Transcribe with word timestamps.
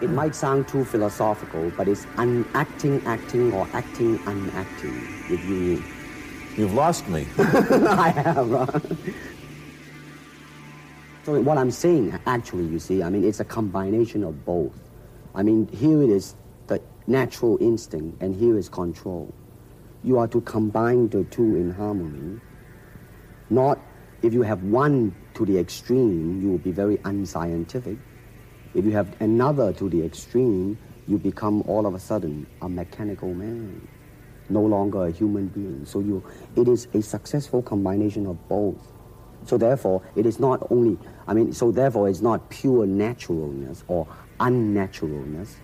It 0.00 0.10
might 0.10 0.34
sound 0.34 0.66
too 0.66 0.84
philosophical, 0.84 1.70
but 1.76 1.86
it's 1.86 2.06
unacting, 2.16 3.02
acting, 3.06 3.52
or 3.52 3.68
acting, 3.72 4.18
unacting, 4.26 4.96
if 5.30 5.44
you 5.44 5.82
You've 6.56 6.74
lost 6.74 7.08
me. 7.08 7.26
I 7.38 8.10
have. 8.10 8.52
Uh, 8.52 8.66
so 11.24 11.40
what 11.40 11.56
I'm 11.56 11.70
saying, 11.70 12.18
actually, 12.26 12.64
you 12.64 12.78
see, 12.78 13.02
I 13.02 13.08
mean, 13.08 13.24
it's 13.24 13.40
a 13.40 13.44
combination 13.44 14.22
of 14.22 14.44
both. 14.44 14.78
I 15.34 15.42
mean, 15.42 15.66
here 15.68 16.02
it 16.02 16.10
is 16.10 16.34
the 16.66 16.82
natural 17.06 17.56
instinct, 17.62 18.20
and 18.20 18.36
here 18.36 18.58
is 18.58 18.68
control. 18.68 19.32
You 20.04 20.18
are 20.18 20.28
to 20.28 20.42
combine 20.42 21.08
the 21.08 21.24
two 21.24 21.56
in 21.56 21.70
harmony. 21.70 22.38
Not 23.48 23.78
if 24.20 24.34
you 24.34 24.42
have 24.42 24.62
one 24.62 25.14
to 25.34 25.46
the 25.46 25.58
extreme, 25.58 26.42
you 26.42 26.50
will 26.50 26.58
be 26.58 26.70
very 26.70 26.98
unscientific. 27.04 27.96
If 28.74 28.84
you 28.84 28.92
have 28.92 29.20
another 29.20 29.72
to 29.74 29.88
the 29.88 30.04
extreme, 30.04 30.78
you 31.06 31.18
become 31.18 31.62
all 31.66 31.86
of 31.86 31.94
a 31.94 31.98
sudden 31.98 32.46
a 32.60 32.68
mechanical 32.68 33.34
man 33.34 33.88
no 34.48 34.62
longer 34.62 35.06
a 35.06 35.10
human 35.10 35.48
being. 35.48 35.84
So 35.84 36.00
you, 36.00 36.22
it 36.56 36.68
is 36.68 36.86
a 36.94 37.02
successful 37.02 37.62
combination 37.62 38.26
of 38.26 38.48
both. 38.48 38.92
So 39.46 39.58
therefore, 39.58 40.02
it 40.14 40.26
is 40.26 40.38
not 40.38 40.66
only, 40.70 40.98
I 41.26 41.34
mean, 41.34 41.52
so 41.52 41.72
therefore 41.72 42.08
it's 42.08 42.20
not 42.20 42.48
pure 42.50 42.86
naturalness 42.86 43.82
or 43.88 44.06
unnaturalness. 44.38 45.56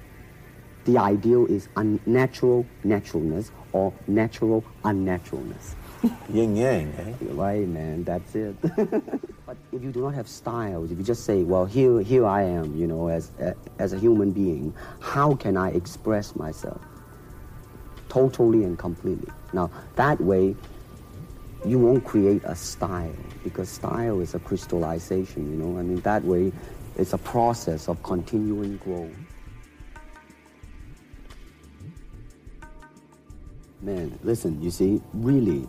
The 0.85 0.99
ideal 0.99 1.47
is 1.47 1.69
unnatural 1.77 2.67
naturalness 2.83 3.53
or 3.73 3.93
natural 4.07 4.65
unnaturalness. 4.85 5.75
Yin 6.33 6.57
yang, 6.57 6.93
eh? 6.99 7.13
Right, 7.33 7.67
man, 7.67 8.05
that's 8.05 8.35
it. 8.35 8.55
but 9.47 9.57
if 9.73 9.83
you 9.83 9.91
do 9.91 10.03
not 10.03 10.15
have 10.15 10.29
styles, 10.29 10.91
if 10.91 10.99
you 10.99 11.05
just 11.05 11.25
say, 11.25 11.43
well, 11.43 11.65
here, 11.65 12.01
here 12.01 12.25
I 12.25 12.43
am, 12.43 12.77
you 12.77 12.87
know, 12.87 13.09
as, 13.09 13.33
as 13.79 13.93
a 13.93 13.99
human 13.99 14.31
being, 14.31 14.75
how 15.01 15.35
can 15.35 15.57
I 15.57 15.71
express 15.71 16.37
myself? 16.37 16.81
totally 18.09 18.65
and 18.65 18.79
completely. 18.79 19.31
Now, 19.53 19.71
that 19.97 20.21
way, 20.21 20.57
you 21.65 21.79
won't 21.79 22.05
create 22.05 22.43
a 22.45 22.55
style 22.55 23.15
because 23.45 23.69
style 23.69 24.21
is 24.21 24.35
a 24.35 24.39
crystallization, 24.39 25.51
you 25.51 25.57
know. 25.57 25.79
I 25.79 25.83
mean, 25.83 26.01
that 26.01 26.25
way, 26.25 26.53
it's 26.97 27.13
a 27.13 27.19
process 27.19 27.89
of 27.89 28.03
continuing 28.03 28.77
growth. 28.79 29.11
Man, 33.81 34.19
listen, 34.23 34.61
you 34.61 34.71
see, 34.71 35.01
really, 35.13 35.69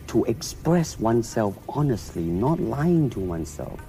to 0.11 0.25
express 0.25 0.99
oneself 0.99 1.57
honestly, 1.69 2.23
not 2.23 2.59
lying 2.59 3.09
to 3.09 3.21
oneself. 3.21 3.79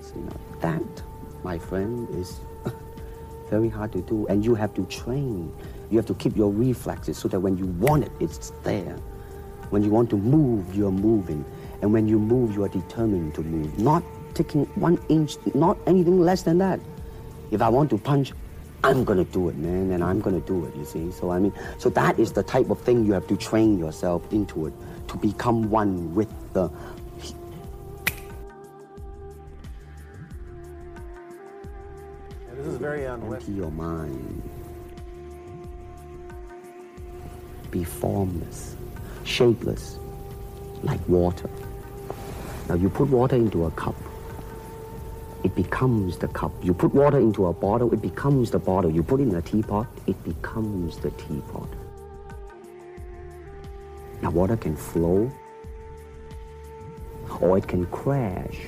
See, 0.00 0.20
now 0.20 0.36
that, 0.60 1.02
my 1.42 1.58
friend, 1.58 2.08
is 2.14 2.38
very 3.50 3.68
hard 3.68 3.90
to 3.94 4.02
do. 4.02 4.28
And 4.28 4.44
you 4.44 4.54
have 4.54 4.74
to 4.74 4.84
train. 4.86 5.52
You 5.90 5.96
have 5.96 6.06
to 6.06 6.14
keep 6.14 6.36
your 6.36 6.52
reflexes 6.52 7.18
so 7.18 7.26
that 7.26 7.40
when 7.40 7.56
you 7.56 7.66
want 7.66 8.04
it, 8.04 8.12
it's 8.20 8.52
there. 8.62 8.96
When 9.70 9.82
you 9.82 9.90
want 9.90 10.08
to 10.10 10.16
move, 10.16 10.72
you're 10.72 10.92
moving. 10.92 11.44
And 11.80 11.92
when 11.92 12.06
you 12.06 12.20
move, 12.20 12.54
you 12.54 12.62
are 12.62 12.68
determined 12.68 13.34
to 13.34 13.42
move. 13.42 13.76
Not 13.80 14.04
taking 14.34 14.66
one 14.76 15.04
inch, 15.08 15.34
not 15.56 15.78
anything 15.88 16.20
less 16.20 16.42
than 16.42 16.58
that. 16.58 16.78
If 17.50 17.60
I 17.60 17.68
want 17.68 17.90
to 17.90 17.98
punch, 17.98 18.32
I'm 18.84 19.04
gonna 19.04 19.24
do 19.24 19.48
it, 19.48 19.56
man, 19.56 19.92
and 19.92 20.02
I'm 20.02 20.20
gonna 20.20 20.40
do 20.40 20.66
it, 20.66 20.74
you 20.74 20.84
see. 20.84 21.12
So 21.12 21.30
I 21.30 21.38
mean, 21.38 21.52
so 21.78 21.88
that 21.90 22.18
is 22.18 22.32
the 22.32 22.42
type 22.42 22.70
of 22.70 22.80
thing 22.80 23.04
you 23.06 23.12
have 23.12 23.26
to 23.28 23.36
train 23.36 23.78
yourself 23.78 24.22
into 24.32 24.66
it, 24.66 24.74
to 25.08 25.16
become 25.16 25.70
one 25.70 26.14
with 26.14 26.30
the 26.52 26.70
This 32.62 32.74
is 32.74 32.78
very 32.78 33.06
unwitting. 33.06 33.34
Empty 33.34 33.52
your 33.54 33.72
mind. 33.72 34.42
Be 37.72 37.82
formless, 37.82 38.76
shapeless, 39.24 39.98
like 40.84 41.00
water. 41.08 41.50
Now 42.68 42.76
you 42.76 42.88
put 42.88 43.08
water 43.08 43.34
into 43.34 43.64
a 43.64 43.70
cup, 43.72 43.96
it 45.44 45.54
becomes 45.54 46.18
the 46.18 46.28
cup. 46.28 46.52
You 46.62 46.74
put 46.74 46.94
water 46.94 47.18
into 47.18 47.46
a 47.46 47.52
bottle, 47.52 47.92
it 47.92 48.00
becomes 48.00 48.50
the 48.50 48.58
bottle. 48.58 48.90
You 48.90 49.02
put 49.02 49.20
it 49.20 49.24
in 49.24 49.34
a 49.34 49.42
teapot, 49.42 49.86
it 50.06 50.22
becomes 50.24 50.98
the 50.98 51.10
teapot. 51.12 51.68
Now 54.22 54.30
water 54.30 54.56
can 54.56 54.76
flow, 54.76 55.30
or 57.40 57.58
it 57.58 57.66
can 57.66 57.86
crash 57.86 58.58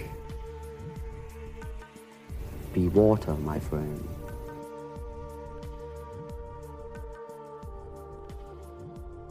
be 2.75 2.89
water, 2.89 3.35
my 3.35 3.61
friend. 3.61 4.09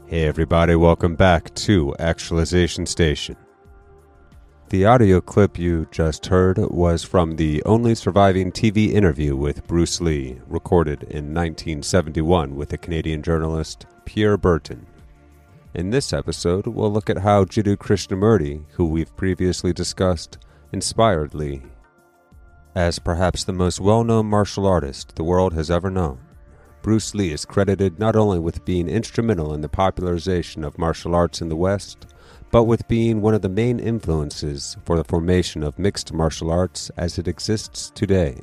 Hey, 0.05 0.25
everybody, 0.25 0.75
welcome 0.75 1.15
back 1.15 1.53
to 1.55 1.93
Actualization 1.99 2.85
Station. 2.85 3.35
The 4.73 4.85
audio 4.85 5.21
clip 5.21 5.59
you 5.59 5.87
just 5.91 6.25
heard 6.25 6.57
was 6.57 7.03
from 7.03 7.35
the 7.35 7.61
only 7.63 7.93
surviving 7.93 8.51
TV 8.51 8.91
interview 8.91 9.35
with 9.35 9.67
Bruce 9.67 10.01
Lee, 10.01 10.39
recorded 10.47 11.03
in 11.03 11.31
1971 11.31 12.55
with 12.55 12.69
the 12.69 12.79
Canadian 12.79 13.21
journalist 13.21 13.85
Pierre 14.05 14.35
Berton. 14.35 14.87
In 15.75 15.91
this 15.91 16.11
episode, 16.11 16.65
we'll 16.65 16.91
look 16.91 17.07
at 17.11 17.19
how 17.19 17.45
Jiddu 17.45 17.77
Krishnamurti, 17.77 18.63
who 18.71 18.87
we've 18.87 19.15
previously 19.15 19.73
discussed, 19.73 20.39
inspired 20.71 21.35
Lee 21.35 21.61
as 22.73 22.97
perhaps 22.97 23.43
the 23.43 23.53
most 23.53 23.79
well 23.79 24.03
known 24.03 24.25
martial 24.25 24.65
artist 24.65 25.15
the 25.15 25.23
world 25.23 25.53
has 25.53 25.69
ever 25.69 25.91
known, 25.91 26.17
Bruce 26.81 27.13
Lee 27.13 27.31
is 27.31 27.45
credited 27.45 27.99
not 27.99 28.15
only 28.15 28.39
with 28.39 28.65
being 28.65 28.89
instrumental 28.89 29.53
in 29.53 29.61
the 29.61 29.69
popularization 29.69 30.63
of 30.63 30.79
martial 30.79 31.13
arts 31.13 31.41
in 31.41 31.49
the 31.49 31.55
West, 31.55 32.07
but 32.53 32.65
with 32.65 32.87
being 32.87 33.19
one 33.19 33.33
of 33.33 33.41
the 33.41 33.49
main 33.49 33.79
influences 33.79 34.77
for 34.85 34.95
the 34.95 35.03
formation 35.03 35.63
of 35.63 35.79
mixed 35.79 36.13
martial 36.13 36.51
arts 36.51 36.91
as 36.97 37.17
it 37.17 37.27
exists 37.27 37.91
today. 37.95 38.39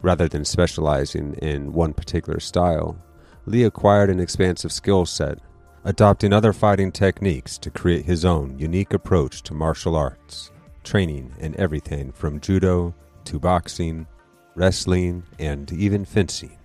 Rather 0.00 0.26
than 0.26 0.42
specializing 0.42 1.34
in 1.34 1.70
one 1.74 1.92
particular 1.92 2.40
style, 2.40 2.96
Lee 3.44 3.64
acquired 3.64 4.08
an 4.08 4.18
expansive 4.18 4.72
skill 4.72 5.04
set, 5.04 5.38
adopting 5.84 6.32
other 6.32 6.54
fighting 6.54 6.90
techniques 6.90 7.58
to 7.58 7.70
create 7.70 8.06
his 8.06 8.24
own 8.24 8.58
unique 8.58 8.94
approach 8.94 9.42
to 9.42 9.52
martial 9.52 9.94
arts 9.94 10.50
training 10.82 11.30
in 11.40 11.54
everything 11.60 12.10
from 12.10 12.40
judo 12.40 12.94
to 13.24 13.38
boxing, 13.38 14.06
wrestling, 14.54 15.22
and 15.38 15.70
even 15.72 16.06
fencing. 16.06 16.56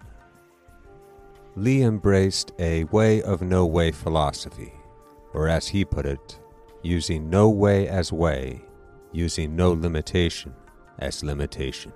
Lee 1.57 1.83
embraced 1.83 2.53
a 2.59 2.85
way 2.85 3.21
of 3.23 3.41
no 3.41 3.65
way 3.65 3.91
philosophy, 3.91 4.71
or 5.33 5.47
as 5.47 5.67
he 5.67 5.83
put 5.83 6.05
it, 6.05 6.39
using 6.81 7.29
no 7.29 7.49
way 7.49 7.87
as 7.87 8.11
way, 8.11 8.61
using 9.11 9.55
no 9.55 9.71
limitation 9.71 10.53
as 10.99 11.23
limitation. 11.23 11.91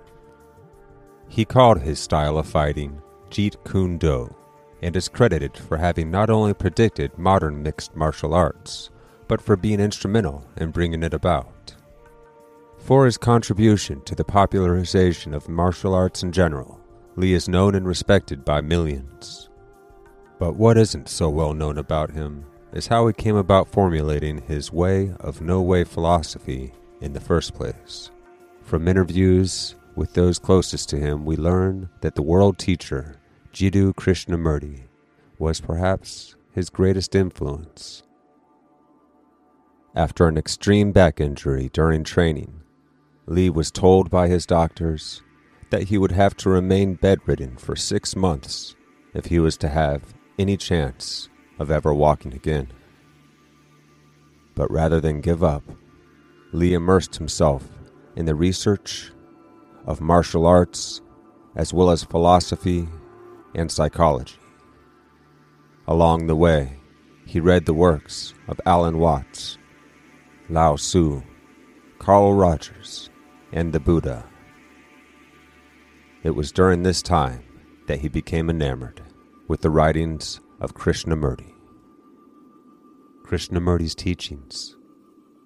He 1.28 1.44
called 1.44 1.80
his 1.80 2.00
style 2.00 2.38
of 2.38 2.46
fighting 2.46 3.02
Jeet 3.30 3.56
Kune 3.64 3.98
Do 3.98 4.34
and 4.80 4.96
is 4.96 5.08
credited 5.08 5.56
for 5.56 5.76
having 5.76 6.10
not 6.10 6.30
only 6.30 6.54
predicted 6.54 7.18
modern 7.18 7.62
mixed 7.62 7.94
martial 7.94 8.32
arts, 8.32 8.90
but 9.26 9.40
for 9.40 9.56
being 9.56 9.80
instrumental 9.80 10.46
in 10.56 10.70
bringing 10.70 11.02
it 11.02 11.12
about. 11.12 11.74
For 12.78 13.04
his 13.04 13.18
contribution 13.18 14.00
to 14.02 14.14
the 14.14 14.24
popularization 14.24 15.34
of 15.34 15.48
martial 15.48 15.94
arts 15.94 16.22
in 16.22 16.32
general, 16.32 16.80
Lee 17.16 17.34
is 17.34 17.48
known 17.48 17.74
and 17.74 17.86
respected 17.86 18.44
by 18.44 18.60
millions. 18.60 19.50
But 20.38 20.56
what 20.56 20.78
isn't 20.78 21.08
so 21.08 21.28
well 21.28 21.52
known 21.52 21.76
about 21.76 22.12
him 22.12 22.46
is 22.72 22.88
how 22.88 23.06
he 23.06 23.12
came 23.12 23.36
about 23.36 23.68
formulating 23.68 24.42
his 24.42 24.72
way 24.72 25.12
of 25.20 25.40
no 25.40 25.62
way 25.62 25.84
philosophy 25.84 26.72
in 27.00 27.12
the 27.12 27.20
first 27.20 27.54
place. 27.54 28.10
From 28.62 28.88
interviews 28.88 29.74
with 29.96 30.14
those 30.14 30.38
closest 30.38 30.88
to 30.90 30.96
him, 30.96 31.24
we 31.24 31.36
learn 31.36 31.88
that 32.02 32.14
the 32.14 32.22
world 32.22 32.58
teacher, 32.58 33.16
Jiddu 33.52 33.94
Krishnamurti, 33.94 34.82
was 35.38 35.60
perhaps 35.60 36.36
his 36.52 36.70
greatest 36.70 37.14
influence. 37.14 38.02
After 39.94 40.28
an 40.28 40.36
extreme 40.36 40.92
back 40.92 41.20
injury 41.20 41.70
during 41.72 42.04
training, 42.04 42.62
Lee 43.26 43.50
was 43.50 43.70
told 43.70 44.10
by 44.10 44.28
his 44.28 44.46
doctors 44.46 45.22
that 45.70 45.84
he 45.84 45.98
would 45.98 46.12
have 46.12 46.36
to 46.38 46.48
remain 46.48 46.94
bedridden 46.94 47.56
for 47.56 47.76
six 47.76 48.14
months 48.14 48.74
if 49.14 49.26
he 49.26 49.38
was 49.38 49.56
to 49.58 49.68
have 49.68 50.14
any 50.38 50.56
chance 50.56 51.28
of 51.58 51.70
ever 51.70 51.92
walking 51.92 52.32
again. 52.32 52.68
But 54.54 54.70
rather 54.70 55.00
than 55.00 55.20
give 55.20 55.42
up, 55.42 55.62
Lee 56.52 56.74
immersed 56.74 57.16
himself 57.16 57.68
in 58.16 58.26
the 58.26 58.34
research 58.34 59.12
of 59.86 60.00
martial 60.00 60.46
arts 60.46 61.00
as 61.56 61.72
well 61.72 61.90
as 61.90 62.04
philosophy 62.04 62.88
and 63.54 63.70
psychology. 63.70 64.36
Along 65.86 66.26
the 66.26 66.36
way, 66.36 66.78
he 67.26 67.40
read 67.40 67.66
the 67.66 67.74
works 67.74 68.34
of 68.46 68.60
Alan 68.64 68.98
Watts, 68.98 69.58
Lao 70.48 70.76
Tzu, 70.76 71.22
Carl 71.98 72.34
Rogers, 72.34 73.10
and 73.52 73.72
the 73.72 73.80
Buddha. 73.80 74.24
It 76.22 76.30
was 76.30 76.52
during 76.52 76.82
this 76.82 77.02
time 77.02 77.42
that 77.86 78.00
he 78.00 78.08
became 78.08 78.50
enamored 78.50 79.02
with 79.46 79.62
the 79.62 79.70
writings 79.70 80.40
of 80.60 80.74
Krishnamurti. 80.74 81.52
Krishnamurti's 83.24 83.94
teachings. 83.94 84.76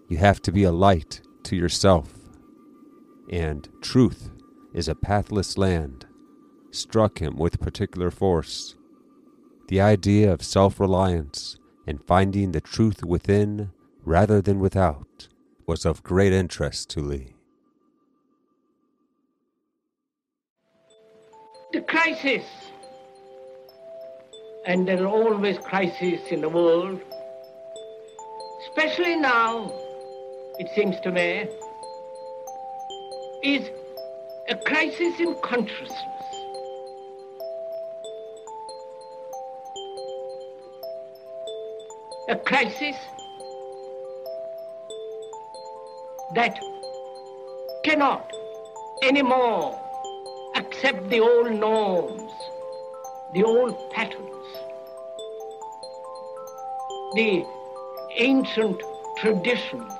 You 0.08 0.18
have 0.18 0.40
to 0.42 0.52
be 0.52 0.64
a 0.64 0.72
light 0.72 1.20
to 1.44 1.56
yourself, 1.56 2.12
and 3.30 3.68
truth 3.80 4.30
is 4.72 4.88
a 4.88 4.94
pathless 4.94 5.58
land, 5.58 6.06
struck 6.70 7.20
him 7.20 7.36
with 7.36 7.60
particular 7.60 8.10
force. 8.10 8.76
The 9.68 9.80
idea 9.80 10.32
of 10.32 10.42
self 10.42 10.78
reliance 10.78 11.56
and 11.86 12.04
finding 12.04 12.52
the 12.52 12.60
truth 12.60 13.04
within 13.04 13.70
rather 14.04 14.40
than 14.40 14.60
without 14.60 15.28
was 15.66 15.84
of 15.84 16.02
great 16.02 16.32
interest 16.32 16.90
to 16.90 17.00
Lee. 17.00 17.34
The 21.72 21.80
crisis, 21.80 22.44
and 24.64 24.86
there 24.86 25.02
are 25.02 25.08
always 25.08 25.58
crises 25.58 26.20
in 26.30 26.40
the 26.40 26.48
world, 26.48 27.00
especially 28.68 29.16
now, 29.16 29.72
it 30.58 30.68
seems 30.74 31.00
to 31.00 31.10
me, 31.10 31.48
is 33.42 33.68
a 34.48 34.56
crisis 34.56 35.18
in 35.18 35.34
consciousness. 35.42 35.92
A 42.28 42.36
crisis 42.36 42.96
that 46.34 46.56
cannot 47.84 48.32
anymore 49.02 49.78
accept 50.54 51.10
the 51.10 51.20
old 51.20 51.50
norms, 51.50 52.30
the 53.34 53.42
old 53.42 53.90
patterns, 53.90 54.41
the 57.14 57.44
ancient 58.16 58.80
traditions, 59.18 59.92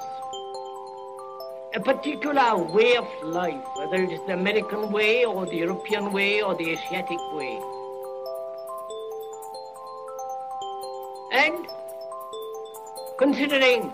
a 1.75 1.81
particular 1.81 2.57
way 2.57 2.97
of 2.97 3.07
life, 3.23 3.65
whether 3.77 4.03
it 4.03 4.13
is 4.13 4.21
the 4.27 4.33
American 4.33 4.91
way 4.91 5.25
or 5.25 5.47
the 5.47 5.57
European 5.57 6.13
way 6.13 6.43
or 6.43 6.55
the 6.55 6.71
Asiatic 6.71 7.19
way. 7.33 7.61
And 11.33 11.67
considering 13.19 13.91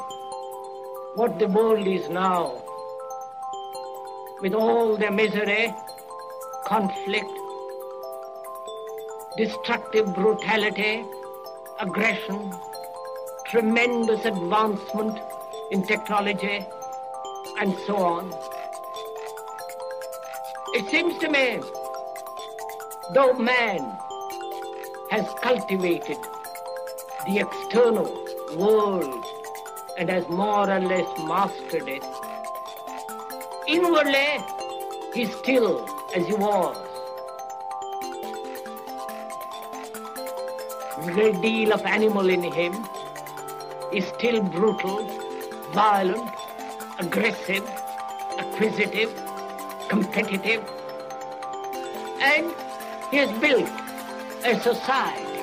what 1.14 1.38
the 1.38 1.48
world 1.48 1.86
is 1.86 2.08
now, 2.08 2.62
with 4.40 4.54
all 4.54 4.96
the 4.96 5.10
misery, 5.10 5.74
conflict, 6.66 7.30
destructive 9.36 10.14
brutality, 10.14 11.04
aggression, 11.80 12.52
tremendous 13.48 14.26
advancement 14.26 15.18
in 15.70 15.82
technology, 15.82 16.66
and 17.60 17.74
so 17.86 17.96
on. 17.96 18.30
It 20.74 20.90
seems 20.90 21.16
to 21.20 21.30
me, 21.30 21.60
though 23.14 23.32
man 23.32 23.80
has 25.10 25.26
cultivated 25.42 26.18
the 27.26 27.38
external 27.38 28.04
world 28.54 29.24
and 29.96 30.10
has 30.10 30.28
more 30.28 30.70
or 30.70 30.80
less 30.80 31.08
mastered 31.20 31.88
it, 31.88 32.04
inwardly 33.66 34.44
he's 35.14 35.34
still 35.36 35.88
as 36.14 36.26
he 36.26 36.34
was. 36.34 36.76
A 40.98 41.12
great 41.12 41.40
deal 41.40 41.72
of 41.72 41.80
animal 41.86 42.28
in 42.28 42.42
him 42.42 42.74
is 43.92 44.06
still 44.08 44.42
brutal, 44.42 45.06
violent, 45.72 46.30
aggressive, 46.98 47.64
acquisitive, 48.38 49.10
competitive, 49.88 50.62
and 52.20 52.52
he 53.10 53.16
has 53.16 53.30
built 53.40 53.68
a 54.44 54.60
society 54.60 55.40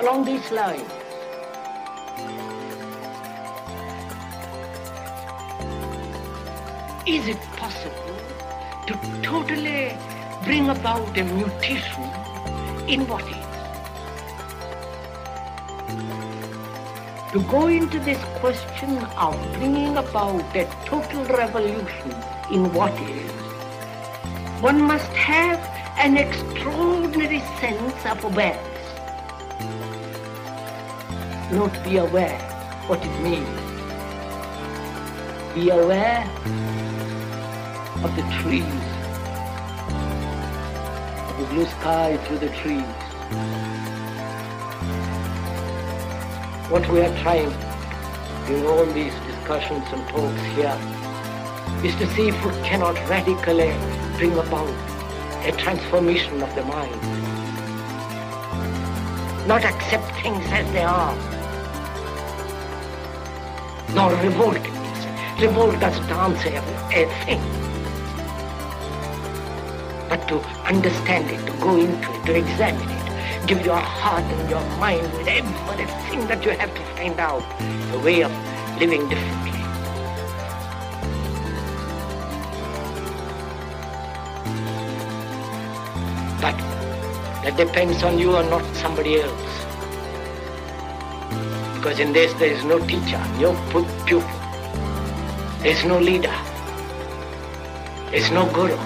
along 0.00 0.24
these 0.24 0.50
lines. 0.50 0.92
Is 7.06 7.28
it 7.28 7.40
possible 7.56 8.16
to 8.88 9.22
totally 9.22 9.96
bring 10.42 10.68
about 10.68 11.16
a 11.16 11.22
mutation 11.22 12.02
in 12.88 13.06
what 13.06 13.22
is? 13.28 13.45
To 17.36 17.42
go 17.42 17.66
into 17.66 18.00
this 18.00 18.18
question 18.40 18.96
of 18.96 19.36
bringing 19.58 19.98
about 19.98 20.40
a 20.56 20.64
total 20.86 21.22
revolution 21.26 22.10
in 22.50 22.72
what 22.72 22.98
is, 22.98 23.30
one 24.62 24.80
must 24.80 25.12
have 25.12 25.58
an 25.98 26.16
extraordinary 26.16 27.40
sense 27.60 28.06
of 28.06 28.24
awareness. 28.24 28.86
Not 31.52 31.78
be 31.84 31.98
aware 31.98 32.38
what 32.86 33.04
it 33.04 33.20
means. 33.20 33.60
Be 35.54 35.68
aware 35.68 36.24
of 38.02 38.16
the 38.16 38.24
trees, 38.40 38.64
of 41.28 41.36
the 41.38 41.46
blue 41.52 41.66
sky 41.66 42.16
through 42.24 42.38
the 42.38 42.48
trees. 42.62 44.05
What 46.68 46.88
we 46.90 47.00
are 47.00 47.16
trying 47.22 47.52
in 48.48 48.66
all 48.66 48.84
these 48.86 49.14
discussions 49.28 49.84
and 49.92 50.08
talks 50.08 50.42
here 50.56 50.76
is 51.84 51.94
to 51.96 52.06
see 52.14 52.28
if 52.28 52.44
we 52.44 52.50
cannot 52.62 52.96
radically 53.08 53.72
bring 54.18 54.32
about 54.32 54.68
a 55.46 55.52
transformation 55.52 56.42
of 56.42 56.52
the 56.56 56.64
mind. 56.64 57.00
Not 59.46 59.64
accept 59.64 60.10
things 60.22 60.44
as 60.50 60.66
they 60.72 60.82
are, 60.82 61.14
nor 63.94 64.10
revolt 64.22 64.56
against. 64.56 65.40
Revolt 65.40 65.78
doesn't 65.78 66.10
answer 66.10 66.48
everything 66.48 67.40
but 70.08 70.26
to 70.28 70.40
understand 70.64 71.30
it, 71.30 71.46
to 71.46 71.52
go 71.60 71.76
into 71.78 72.12
it, 72.12 72.26
to 72.26 72.34
examine 72.34 72.88
it. 72.88 73.05
Give 73.46 73.64
your 73.64 73.76
heart 73.76 74.24
and 74.24 74.50
your 74.50 74.64
mind 74.78 75.02
with 75.12 75.28
everything 75.28 76.26
that 76.28 76.44
you 76.44 76.50
have 76.52 76.74
to 76.74 76.82
find 76.96 77.20
out 77.20 77.42
a 77.94 77.98
way 77.98 78.22
of 78.22 78.32
living 78.80 79.08
differently. 79.08 79.52
But 86.40 86.56
that 87.44 87.54
depends 87.56 88.02
on 88.02 88.18
you 88.18 88.36
and 88.36 88.50
not 88.50 88.64
somebody 88.76 89.20
else. 89.20 89.56
Because 91.76 92.00
in 92.00 92.12
this 92.12 92.32
there 92.34 92.50
is 92.50 92.64
no 92.64 92.78
teacher, 92.80 93.22
no 93.38 93.54
pupil. 93.70 94.20
There 95.60 95.70
is 95.70 95.84
no 95.84 95.98
leader. 95.98 96.34
There 98.10 98.14
is 98.14 98.30
no 98.30 98.46
guru. 98.52 98.76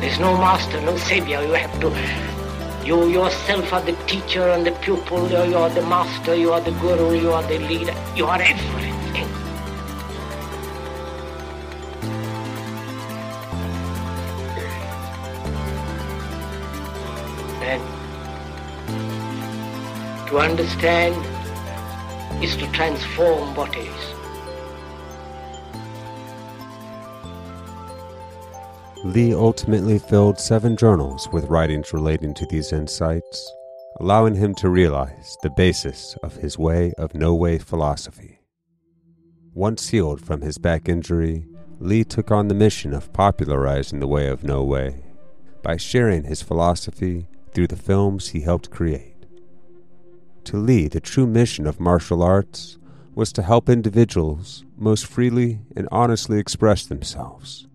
There's 0.00 0.18
no 0.18 0.36
master, 0.38 0.80
no 0.80 0.96
savior. 0.96 1.42
You 1.42 1.52
have 1.52 1.80
to. 1.80 2.39
You 2.90 3.08
yourself 3.08 3.72
are 3.72 3.80
the 3.82 3.92
teacher 4.08 4.48
and 4.48 4.66
the 4.66 4.72
pupil. 4.72 5.30
You 5.30 5.56
are 5.56 5.70
the 5.70 5.82
master. 5.82 6.34
You 6.34 6.52
are 6.52 6.60
the 6.60 6.72
guru. 6.72 7.14
You 7.16 7.30
are 7.30 7.44
the 7.44 7.60
leader. 7.60 7.94
You 8.16 8.26
are 8.26 8.42
everything. 8.42 9.28
And 17.62 17.82
to 20.28 20.38
understand 20.38 21.14
is 22.42 22.56
to 22.56 22.66
transform 22.72 23.54
what 23.54 23.76
is. 23.76 24.09
Lee 29.10 29.34
ultimately 29.34 29.98
filled 29.98 30.38
seven 30.38 30.76
journals 30.76 31.28
with 31.32 31.50
writings 31.50 31.92
relating 31.92 32.32
to 32.32 32.46
these 32.46 32.72
insights, 32.72 33.52
allowing 33.98 34.36
him 34.36 34.54
to 34.54 34.68
realize 34.68 35.36
the 35.42 35.50
basis 35.50 36.16
of 36.22 36.36
his 36.36 36.56
way 36.56 36.92
of 36.96 37.12
no 37.12 37.34
way 37.34 37.58
philosophy. 37.58 38.38
Once 39.52 39.88
healed 39.88 40.24
from 40.24 40.42
his 40.42 40.58
back 40.58 40.88
injury, 40.88 41.44
Lee 41.80 42.04
took 42.04 42.30
on 42.30 42.46
the 42.46 42.54
mission 42.54 42.94
of 42.94 43.12
popularizing 43.12 43.98
the 43.98 44.06
way 44.06 44.28
of 44.28 44.44
no 44.44 44.62
way 44.62 45.02
by 45.60 45.76
sharing 45.76 46.22
his 46.22 46.40
philosophy 46.40 47.26
through 47.52 47.66
the 47.66 47.74
films 47.74 48.28
he 48.28 48.42
helped 48.42 48.70
create. 48.70 49.26
To 50.44 50.56
Lee, 50.56 50.86
the 50.86 51.00
true 51.00 51.26
mission 51.26 51.66
of 51.66 51.80
martial 51.80 52.22
arts 52.22 52.78
was 53.16 53.32
to 53.32 53.42
help 53.42 53.68
individuals 53.68 54.64
most 54.76 55.04
freely 55.04 55.62
and 55.76 55.88
honestly 55.90 56.38
express 56.38 56.86
themselves 56.86 57.66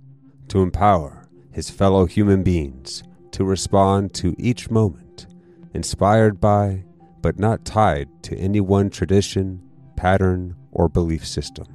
to 0.47 0.61
empower 0.61 1.24
his 1.55 1.69
fellow 1.69 2.05
human 2.05 2.43
beings 2.43 3.01
to 3.31 3.45
respond 3.45 4.13
to 4.13 4.35
each 4.37 4.69
moment, 4.69 5.25
inspired 5.73 6.41
by, 6.41 6.83
but 7.21 7.39
not 7.39 7.63
tied 7.63 8.09
to 8.21 8.37
any 8.37 8.59
one 8.59 8.89
tradition, 8.89 9.61
pattern, 9.95 10.53
or 10.73 10.89
belief 10.89 11.25
system. 11.25 11.65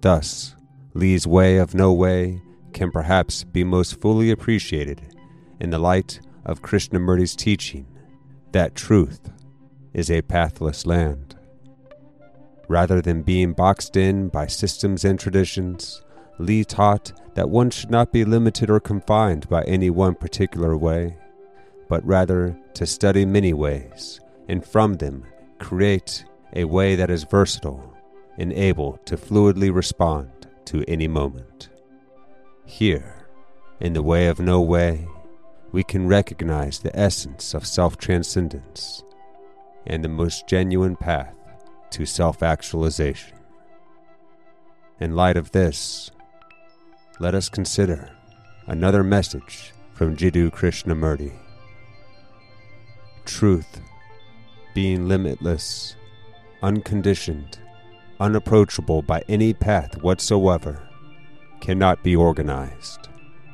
Thus, 0.00 0.56
Lee's 0.92 1.24
way 1.24 1.58
of 1.58 1.72
no 1.72 1.92
way 1.92 2.42
can 2.72 2.90
perhaps 2.90 3.44
be 3.44 3.62
most 3.62 4.00
fully 4.00 4.32
appreciated 4.32 5.14
in 5.60 5.70
the 5.70 5.78
light 5.78 6.18
of 6.44 6.62
Krishnamurti's 6.62 7.36
teaching 7.36 7.86
that 8.50 8.74
truth 8.74 9.30
is 9.94 10.10
a 10.10 10.20
pathless 10.20 10.84
land. 10.84 11.36
Rather 12.66 13.00
than 13.00 13.22
being 13.22 13.52
boxed 13.52 13.96
in 13.96 14.26
by 14.26 14.48
systems 14.48 15.04
and 15.04 15.20
traditions, 15.20 16.02
Lee 16.38 16.64
taught 16.64 17.12
that 17.34 17.50
one 17.50 17.70
should 17.70 17.90
not 17.90 18.12
be 18.12 18.24
limited 18.24 18.70
or 18.70 18.80
confined 18.80 19.48
by 19.48 19.62
any 19.64 19.90
one 19.90 20.14
particular 20.14 20.76
way, 20.76 21.16
but 21.88 22.04
rather 22.06 22.58
to 22.74 22.86
study 22.86 23.24
many 23.24 23.52
ways, 23.52 24.20
and 24.48 24.64
from 24.64 24.94
them 24.94 25.24
create 25.58 26.24
a 26.54 26.64
way 26.64 26.96
that 26.96 27.10
is 27.10 27.24
versatile 27.24 27.94
and 28.38 28.52
able 28.52 28.98
to 29.04 29.16
fluidly 29.16 29.74
respond 29.74 30.30
to 30.64 30.84
any 30.88 31.08
moment. 31.08 31.68
Here, 32.64 33.26
in 33.80 33.92
the 33.92 34.02
way 34.02 34.26
of 34.26 34.40
no 34.40 34.60
way, 34.60 35.06
we 35.72 35.82
can 35.82 36.06
recognize 36.06 36.78
the 36.78 36.96
essence 36.98 37.54
of 37.54 37.66
self 37.66 37.96
transcendence 37.96 39.02
and 39.86 40.04
the 40.04 40.08
most 40.08 40.46
genuine 40.46 40.96
path 40.96 41.34
to 41.90 42.06
self 42.06 42.42
actualization. 42.42 43.38
In 45.00 45.16
light 45.16 45.36
of 45.36 45.50
this, 45.50 46.10
let 47.22 47.36
us 47.36 47.48
consider 47.48 48.10
another 48.66 49.04
message 49.04 49.72
from 49.92 50.16
Jiddu 50.16 50.50
Krishnamurti. 50.50 51.30
Truth, 53.24 53.80
being 54.74 55.06
limitless, 55.06 55.94
unconditioned, 56.64 57.60
unapproachable 58.18 59.02
by 59.02 59.22
any 59.28 59.54
path 59.54 60.02
whatsoever, 60.02 60.88
cannot 61.60 62.02
be 62.02 62.16
organized, 62.16 63.08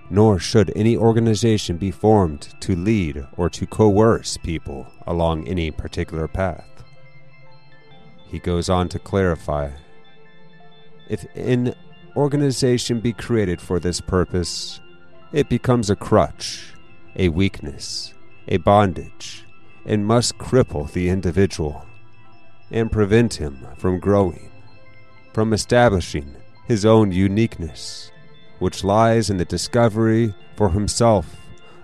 nor 0.09 0.39
should 0.39 0.73
any 0.75 0.97
organization 0.97 1.77
be 1.77 1.91
formed 1.91 2.55
to 2.61 2.75
lead 2.75 3.23
or 3.37 3.51
to 3.51 3.67
coerce 3.67 4.39
people 4.39 4.91
along 5.07 5.47
any 5.47 5.71
particular 5.71 6.27
path. 6.27 6.85
He 8.29 8.39
goes 8.39 8.71
on 8.71 8.89
to 8.89 8.99
clarify 8.99 9.73
if 11.11 11.27
an 11.35 11.75
organization 12.19 12.99
be 12.99 13.13
created 13.13 13.61
for 13.61 13.79
this 13.79 14.01
purpose, 14.01 14.81
it 15.33 15.49
becomes 15.49 15.89
a 15.89 15.95
crutch, 15.95 16.75
a 17.15 17.29
weakness, 17.29 18.13
a 18.49 18.57
bondage, 18.57 19.45
and 19.87 20.05
must 20.05 20.37
cripple 20.37 20.91
the 20.91 21.09
individual 21.09 21.87
and 22.73 22.91
prevent 22.91 23.35
him 23.35 23.65
from 23.77 24.01
growing, 24.01 24.51
from 25.33 25.53
establishing 25.53 26.35
his 26.67 26.85
own 26.85 27.13
uniqueness, 27.13 28.11
which 28.59 28.83
lies 28.83 29.31
in 29.31 29.37
the 29.37 29.45
discovery 29.45 30.35
for 30.57 30.71
himself 30.71 31.37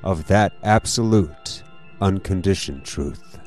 of 0.03 0.27
that 0.27 0.53
absolute, 0.65 1.63
unconditioned 2.01 2.85
truth. 2.85 3.39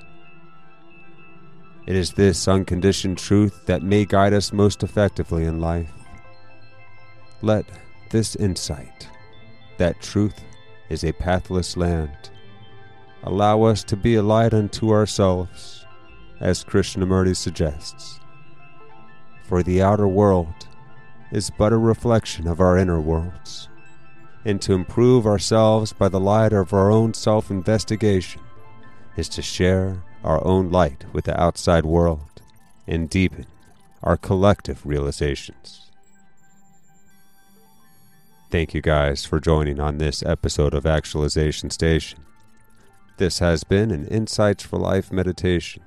It 1.86 1.98
is 1.98 2.13
this 2.13 2.48
unconditioned 2.48 3.17
truth 3.17 3.65
that 3.65 3.84
may 3.84 4.06
guide 4.06 4.34
us 4.34 4.53
most 4.53 4.84
effectively 4.84 5.44
in 5.44 5.60
life. 5.60 5.91
Let 7.41 7.65
this 8.10 8.36
insight, 8.36 9.08
that 9.77 10.01
truth 10.01 10.44
is 10.89 11.03
a 11.03 11.12
pathless 11.12 11.77
land, 11.77 12.32
allow 13.24 13.63
us 13.63 13.84
to 13.86 13.96
be 13.96 14.15
a 14.15 14.24
light 14.24 14.53
unto 14.53 14.91
ourselves, 14.91 15.86
as 16.39 16.63
Krishnamurti 16.63 17.36
suggests. 17.36 18.20
For 19.44 19.62
the 19.62 19.82
outer 19.82 20.08
world 20.08 20.67
is 21.32 21.51
but 21.51 21.74
a 21.74 21.77
reflection 21.77 22.48
of 22.48 22.60
our 22.60 22.77
inner 22.77 23.00
worlds, 23.00 23.70
and 24.44 24.62
to 24.62 24.74
improve 24.74 25.27
ourselves 25.27 25.94
by 25.94 26.10
the 26.10 26.20
light 26.20 26.53
of 26.53 26.74
our 26.74 26.89
own 26.89 27.13
self 27.13 27.51
investigation 27.51 28.41
is 29.15 29.29
to 29.29 29.41
share 29.41 30.01
our 30.24 30.44
own 30.46 30.72
light 30.72 31.06
with 31.13 31.25
the 31.25 31.39
outside 31.39 31.86
world 31.86 32.41
and 32.88 33.10
deepen 33.10 33.46
our 34.01 34.17
collective 34.17 34.86
realizations. 34.86 35.87
Thank 38.50 38.74
you 38.74 38.80
guys 38.80 39.25
for 39.25 39.42
joining 39.42 39.82
on 39.82 39.98
this 39.98 40.24
episode 40.24 40.74
of 40.74 40.86
Actualization 40.86 41.70
Station. 41.70 42.20
This 43.18 43.39
has 43.39 43.66
been 43.66 43.92
an 43.92 44.08
Insights 44.08 44.63
for 44.63 44.80
Life 44.80 45.12
meditation. 45.12 45.84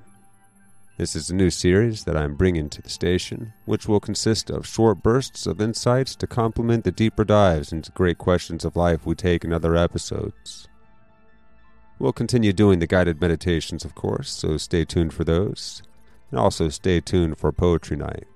This 0.95 1.15
is 1.15 1.31
a 1.31 1.35
new 1.35 1.49
series 1.49 2.03
that 2.03 2.15
I'm 2.15 2.35
bringing 2.35 2.69
to 2.69 2.79
the 2.83 2.89
station, 2.89 3.53
which 3.65 3.87
will 3.87 3.99
consist 3.99 4.51
of 4.51 4.67
short 4.67 5.01
bursts 5.01 5.47
of 5.47 5.59
insights 5.59 6.15
to 6.17 6.27
complement 6.27 6.83
the 6.83 6.91
deeper 6.91 7.23
dives 7.23 7.73
into 7.73 7.91
great 7.93 8.19
questions 8.19 8.63
of 8.63 8.75
life 8.75 9.07
we 9.07 9.15
take 9.15 9.43
in 9.43 9.51
other 9.51 9.75
episodes. 9.75 10.67
We'll 11.97 12.13
continue 12.13 12.53
doing 12.53 12.77
the 12.77 12.85
guided 12.85 13.19
meditations, 13.19 13.83
of 13.83 13.95
course, 13.95 14.29
so 14.29 14.57
stay 14.57 14.85
tuned 14.85 15.15
for 15.15 15.23
those. 15.23 15.81
And 16.29 16.39
also 16.39 16.69
stay 16.69 17.01
tuned 17.01 17.39
for 17.39 17.51
Poetry 17.51 17.97
Night. 17.97 18.27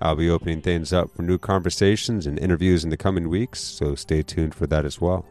I'll 0.00 0.14
be 0.14 0.28
opening 0.28 0.60
things 0.60 0.92
up 0.92 1.10
for 1.14 1.22
new 1.22 1.38
conversations 1.38 2.26
and 2.26 2.38
interviews 2.38 2.84
in 2.84 2.90
the 2.90 2.96
coming 2.96 3.28
weeks, 3.28 3.60
so 3.60 3.94
stay 3.94 4.22
tuned 4.22 4.54
for 4.54 4.66
that 4.66 4.84
as 4.84 5.00
well. 5.00 5.24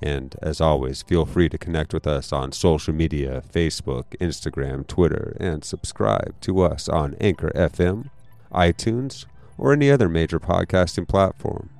And 0.00 0.36
as 0.42 0.60
always, 0.60 1.02
feel 1.02 1.24
free 1.24 1.48
to 1.48 1.58
connect 1.58 1.92
with 1.92 2.06
us 2.06 2.32
on 2.32 2.52
social 2.52 2.94
media 2.94 3.42
Facebook, 3.52 4.04
Instagram, 4.20 4.86
Twitter, 4.86 5.36
and 5.40 5.64
subscribe 5.64 6.34
to 6.42 6.60
us 6.60 6.88
on 6.88 7.16
Anchor 7.20 7.50
FM, 7.54 8.10
iTunes, 8.52 9.24
or 9.58 9.72
any 9.72 9.90
other 9.90 10.08
major 10.08 10.38
podcasting 10.38 11.08
platform. 11.08 11.70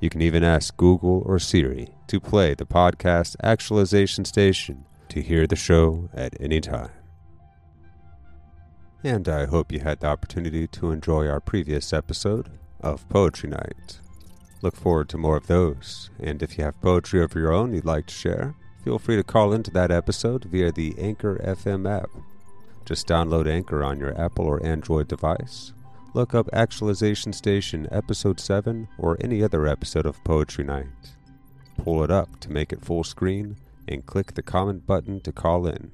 You 0.00 0.10
can 0.10 0.22
even 0.22 0.42
ask 0.42 0.76
Google 0.76 1.22
or 1.26 1.38
Siri 1.38 1.88
to 2.06 2.20
play 2.20 2.54
the 2.54 2.66
podcast 2.66 3.36
Actualization 3.42 4.24
Station 4.24 4.86
to 5.08 5.20
hear 5.20 5.46
the 5.46 5.56
show 5.56 6.08
at 6.14 6.36
any 6.40 6.60
time 6.60 6.97
and 9.04 9.28
I 9.28 9.46
hope 9.46 9.70
you 9.70 9.80
had 9.80 10.00
the 10.00 10.08
opportunity 10.08 10.66
to 10.68 10.90
enjoy 10.90 11.28
our 11.28 11.40
previous 11.40 11.92
episode 11.92 12.50
of 12.80 13.08
Poetry 13.08 13.50
Night. 13.50 14.00
Look 14.60 14.74
forward 14.74 15.08
to 15.10 15.18
more 15.18 15.36
of 15.36 15.46
those, 15.46 16.10
and 16.18 16.42
if 16.42 16.58
you 16.58 16.64
have 16.64 16.80
poetry 16.80 17.22
of 17.22 17.34
your 17.34 17.52
own 17.52 17.72
you'd 17.72 17.84
like 17.84 18.06
to 18.06 18.14
share, 18.14 18.56
feel 18.84 18.98
free 18.98 19.16
to 19.16 19.22
call 19.22 19.52
into 19.52 19.70
that 19.70 19.92
episode 19.92 20.44
via 20.44 20.72
the 20.72 20.94
Anchor 20.98 21.36
FM 21.44 21.88
app. 21.88 22.10
Just 22.84 23.06
download 23.06 23.48
Anchor 23.48 23.84
on 23.84 24.00
your 24.00 24.18
Apple 24.20 24.46
or 24.46 24.64
Android 24.66 25.06
device. 25.06 25.72
Look 26.14 26.34
up 26.34 26.48
Actualization 26.52 27.32
Station 27.32 27.86
Episode 27.92 28.40
7 28.40 28.88
or 28.98 29.16
any 29.20 29.44
other 29.44 29.66
episode 29.68 30.06
of 30.06 30.22
Poetry 30.24 30.64
Night. 30.64 30.86
Pull 31.76 32.02
it 32.02 32.10
up 32.10 32.40
to 32.40 32.50
make 32.50 32.72
it 32.72 32.84
full 32.84 33.04
screen 33.04 33.56
and 33.86 34.06
click 34.06 34.34
the 34.34 34.42
comment 34.42 34.86
button 34.86 35.20
to 35.20 35.30
call 35.30 35.66
in. 35.66 35.92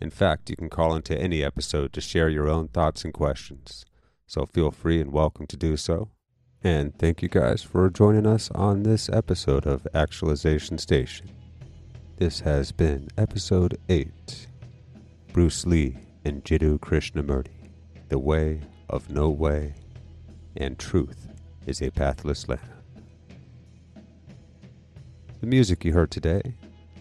In 0.00 0.10
fact, 0.10 0.50
you 0.50 0.56
can 0.56 0.68
call 0.68 0.94
into 0.94 1.18
any 1.18 1.42
episode 1.42 1.92
to 1.94 2.00
share 2.02 2.28
your 2.28 2.48
own 2.48 2.68
thoughts 2.68 3.04
and 3.04 3.14
questions, 3.14 3.84
so 4.26 4.44
feel 4.44 4.70
free 4.70 5.00
and 5.00 5.10
welcome 5.10 5.46
to 5.46 5.56
do 5.56 5.76
so. 5.76 6.10
And 6.62 6.98
thank 6.98 7.22
you 7.22 7.28
guys 7.28 7.62
for 7.62 7.88
joining 7.88 8.26
us 8.26 8.50
on 8.50 8.82
this 8.82 9.08
episode 9.08 9.66
of 9.66 9.86
Actualization 9.94 10.76
Station. 10.76 11.30
This 12.18 12.40
has 12.40 12.72
been 12.72 13.08
episode 13.16 13.78
8 13.88 14.46
Bruce 15.32 15.64
Lee 15.64 15.96
and 16.24 16.44
Jiddu 16.44 16.78
Krishnamurti 16.78 17.68
The 18.08 18.18
Way 18.18 18.60
of 18.90 19.08
No 19.10 19.30
Way 19.30 19.74
and 20.56 20.78
Truth 20.78 21.28
is 21.66 21.80
a 21.80 21.90
Pathless 21.90 22.48
Land. 22.48 22.60
The 25.40 25.46
music 25.46 25.84
you 25.84 25.92
heard 25.92 26.10
today 26.10 26.54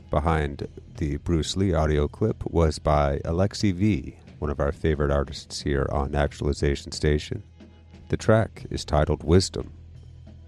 behind 0.09 0.67
the 0.97 1.17
Bruce 1.17 1.55
Lee 1.55 1.74
audio 1.74 2.07
clip 2.07 2.45
was 2.45 2.79
by 2.79 3.19
Alexi 3.25 3.74
V, 3.74 4.17
one 4.39 4.51
of 4.51 4.59
our 4.59 4.71
favorite 4.71 5.12
artists 5.12 5.62
here 5.62 5.88
on 5.91 6.15
Actualization 6.15 6.91
Station. 6.91 7.43
The 8.09 8.17
track 8.17 8.65
is 8.69 8.85
titled 8.85 9.24
Wisdom 9.24 9.71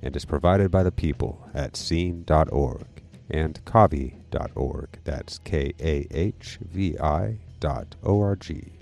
and 0.01 0.15
is 0.15 0.25
provided 0.25 0.71
by 0.71 0.83
the 0.83 0.91
people 0.91 1.49
at 1.53 1.75
scene.org 1.75 2.85
and 3.29 3.63
kahvi.org. 3.65 4.99
That's 5.03 5.39
K 5.39 5.73
A 5.79 6.07
H 6.11 6.59
V 6.61 6.97
I 6.99 7.39
dot 7.59 7.95
O 8.03 8.21
R 8.21 8.35
G. 8.35 8.73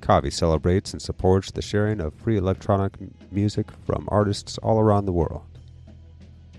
Kahvi 0.00 0.32
celebrates 0.32 0.92
and 0.92 1.00
supports 1.00 1.50
the 1.50 1.62
sharing 1.62 2.00
of 2.00 2.14
free 2.14 2.36
electronic 2.36 2.92
music 3.32 3.68
from 3.86 4.06
artists 4.08 4.58
all 4.58 4.78
around 4.78 5.06
the 5.06 5.12
world. 5.12 5.46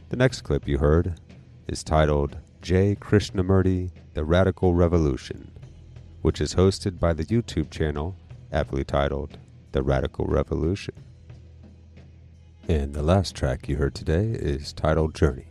The 0.09 0.15
next 0.15 0.41
clip 0.41 0.67
you 0.67 0.79
heard 0.79 1.19
is 1.67 1.83
titled 1.83 2.37
J. 2.65 2.95
Krishnamurti 2.95 3.91
The 4.15 4.25
Radical 4.25 4.73
Revolution, 4.73 5.51
which 6.23 6.41
is 6.41 6.55
hosted 6.55 6.99
by 6.99 7.13
the 7.13 7.23
YouTube 7.23 7.69
channel 7.69 8.15
aptly 8.51 8.83
titled 8.83 9.37
The 9.71 9.83
Radical 9.83 10.25
Revolution. 10.25 10.95
And 12.67 12.95
the 12.95 13.03
last 13.03 13.35
track 13.35 13.69
you 13.69 13.75
heard 13.75 13.93
today 13.93 14.31
is 14.31 14.73
titled 14.73 15.13
Journey 15.13 15.45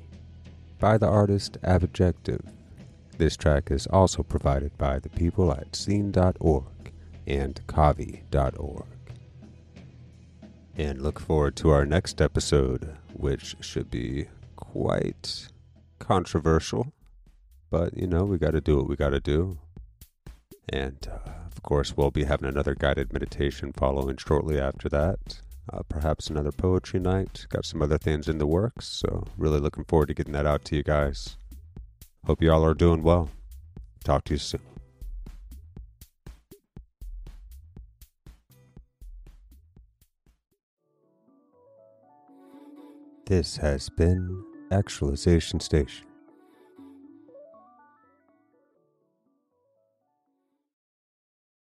by 0.81 0.99
the 0.99 1.07
artist 1.07 1.57
Abjective. 1.63 2.41
This 3.17 3.37
track 3.37 3.71
is 3.71 3.87
also 3.87 4.25
provided 4.25 4.77
by 4.77 4.99
the 4.99 5.11
people 5.11 5.53
at 5.53 5.77
scene.org 5.77 6.65
and 7.29 7.61
kahvi.org. 7.69 8.87
And 10.77 11.01
look 11.01 11.21
forward 11.21 11.55
to 11.59 11.71
our 11.71 11.87
next 11.87 12.21
episode, 12.21 12.97
which 13.13 13.55
should 13.61 13.89
be 13.89 14.27
quite 14.57 15.47
controversial. 16.01 16.93
But, 17.75 17.99
you 17.99 18.07
know, 18.07 18.23
we 18.23 18.39
got 18.39 18.53
to 18.53 18.61
do 18.61 18.77
what 18.77 18.89
we 18.89 18.95
got 18.95 19.11
to 19.11 19.19
do. 19.19 19.59
And, 20.69 20.97
uh, 21.11 21.29
of 21.45 21.61
course, 21.65 21.97
we'll 21.97 22.13
be 22.13 22.23
having 22.23 22.49
another 22.49 22.77
guided 22.77 23.13
meditation 23.13 23.73
following 23.73 24.17
shortly 24.17 24.61
after 24.61 24.89
that. 24.91 25.41
Uh, 25.73 25.83
perhaps 25.89 26.31
another 26.31 26.53
poetry 26.53 27.01
night. 27.01 27.47
Got 27.49 27.65
some 27.65 27.83
other 27.83 27.99
things 27.99 28.29
in 28.29 28.39
the 28.39 28.47
works, 28.47 28.87
so 28.87 29.25
really 29.37 29.59
looking 29.59 29.83
forward 29.83 30.07
to 30.07 30.15
getting 30.15 30.35
that 30.35 30.47
out 30.47 30.65
to 30.67 30.77
you 30.77 30.85
guys. 30.85 31.37
Hope 32.25 32.41
you 32.41 32.53
all 32.53 32.65
are 32.65 32.75
doing 32.75 33.03
well. 33.03 33.31
Talk 34.05 34.23
to 34.27 34.35
you 34.35 34.39
soon. 34.39 34.61
This 43.27 43.57
has 43.57 43.89
been 43.89 44.45
Actualization 44.71 45.59
Station. 45.59 46.07